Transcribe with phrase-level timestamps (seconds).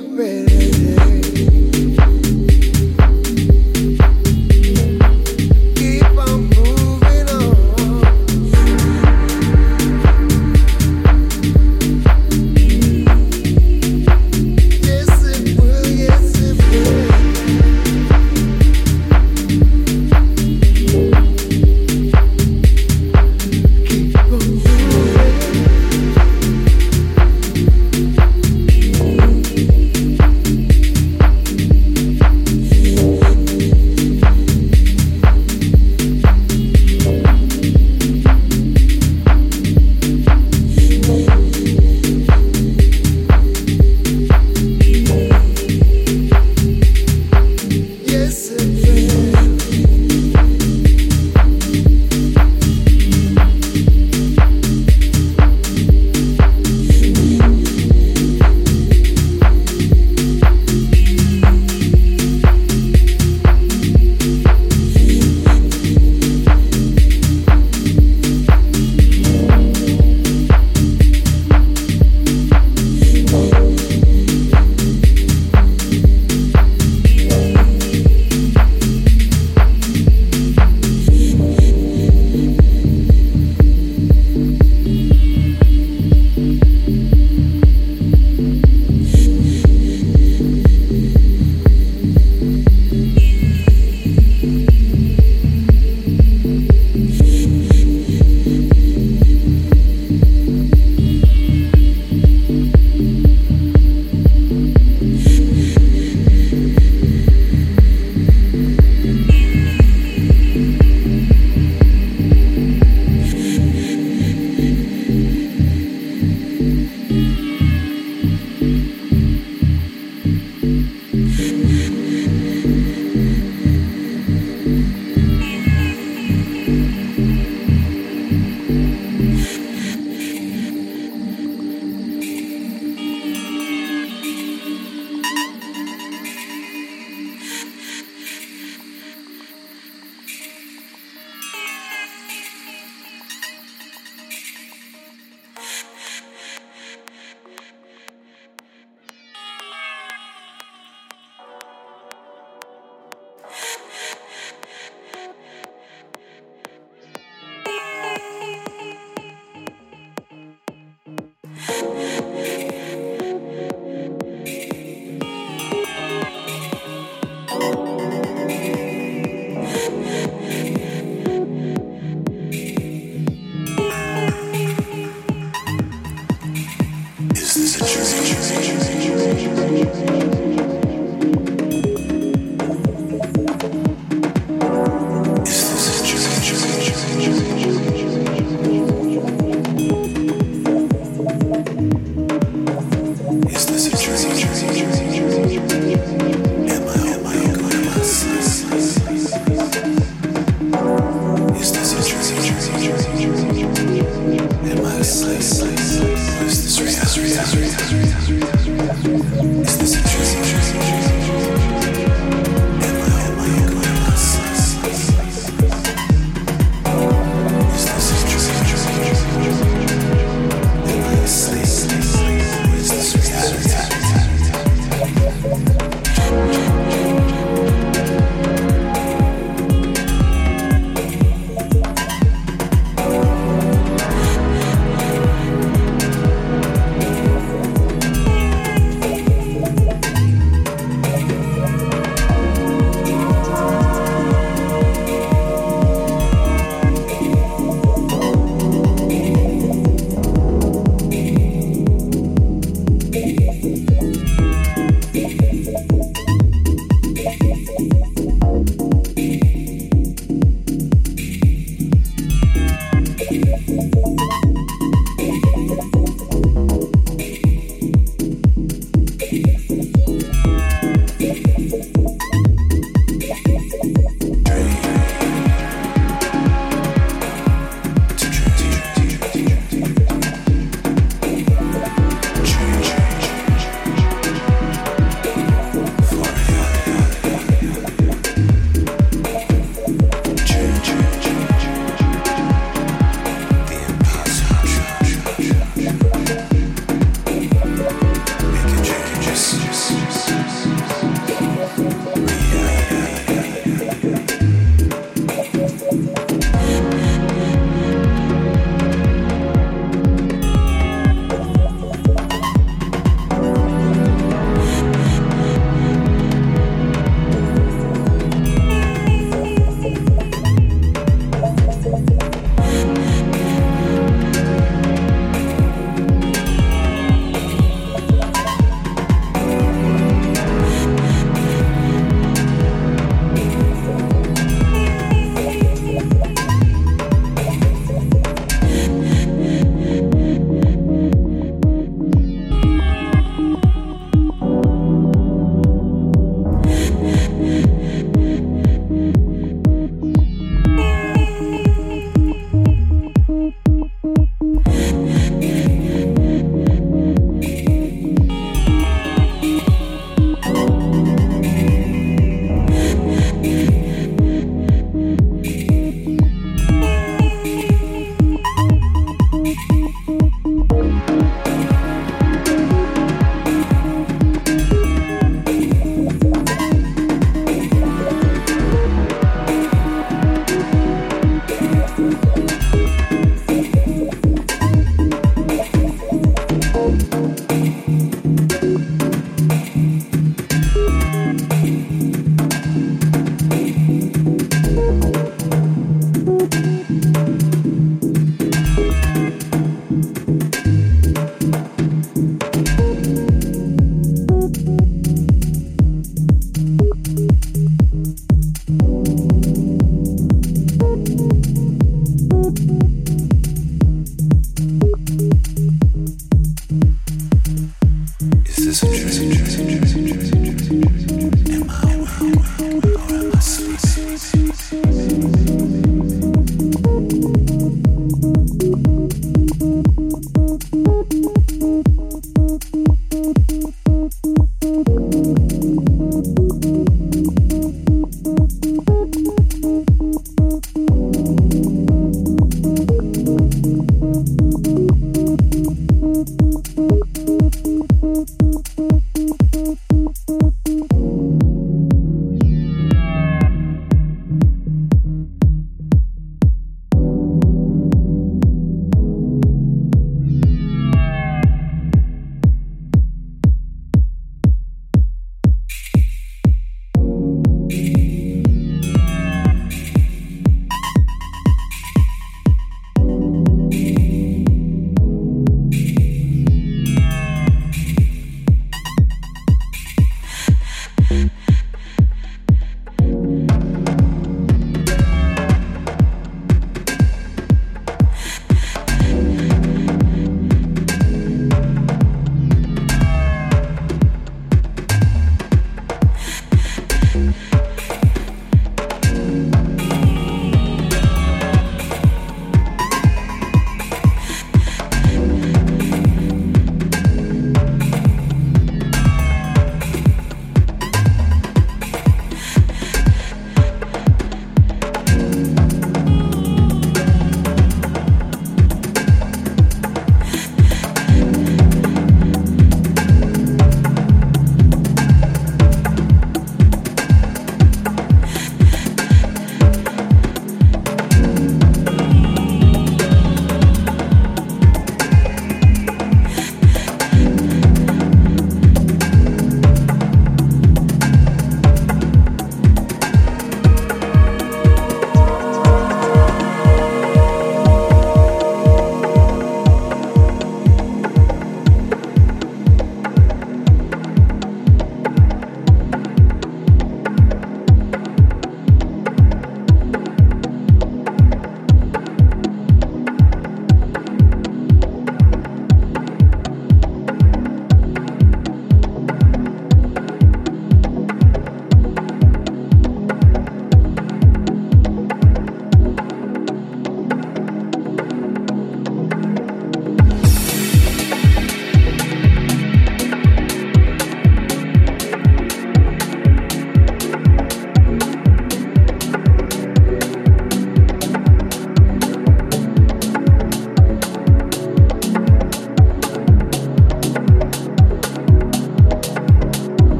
[0.00, 0.79] baby.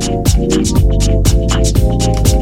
[0.00, 0.34] Thank
[2.34, 2.39] you.